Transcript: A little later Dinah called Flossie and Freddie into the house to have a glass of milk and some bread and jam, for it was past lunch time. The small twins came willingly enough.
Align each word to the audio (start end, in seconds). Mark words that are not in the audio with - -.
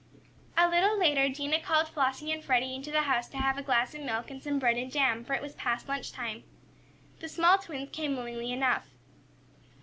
A 0.57 0.67
little 0.67 0.97
later 0.97 1.29
Dinah 1.29 1.61
called 1.61 1.87
Flossie 1.87 2.31
and 2.31 2.43
Freddie 2.43 2.73
into 2.73 2.89
the 2.89 3.03
house 3.03 3.27
to 3.29 3.37
have 3.37 3.59
a 3.59 3.61
glass 3.61 3.93
of 3.93 4.01
milk 4.01 4.31
and 4.31 4.41
some 4.41 4.57
bread 4.57 4.75
and 4.75 4.91
jam, 4.91 5.23
for 5.23 5.33
it 5.35 5.43
was 5.43 5.53
past 5.53 5.87
lunch 5.87 6.11
time. 6.11 6.41
The 7.19 7.29
small 7.29 7.59
twins 7.59 7.89
came 7.91 8.17
willingly 8.17 8.51
enough. 8.51 8.87